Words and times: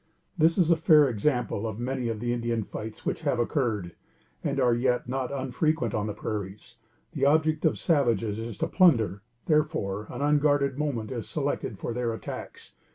This 0.35 0.57
is 0.57 0.71
a 0.71 0.75
fair 0.75 1.15
sample 1.19 1.67
of 1.67 1.77
many 1.77 2.07
of 2.07 2.19
the 2.19 2.33
Indian 2.33 2.63
fights 2.63 3.05
which 3.05 3.21
have 3.21 3.37
occurred, 3.37 3.91
and 4.43 4.59
are 4.59 4.73
yet 4.73 5.07
not 5.07 5.31
unfrequent, 5.31 5.93
on 5.93 6.07
the 6.07 6.13
prairies; 6.13 6.77
the 7.11 7.25
object 7.27 7.65
of 7.65 7.73
the 7.73 7.77
savages 7.77 8.39
is 8.39 8.57
to 8.57 8.67
plunder; 8.67 9.21
therefore, 9.45 10.07
an 10.09 10.23
unguarded 10.23 10.75
moment 10.79 11.11
is 11.11 11.29
selected 11.29 11.77
for 11.77 11.93
their 11.93 12.13
attacks. 12.15 12.71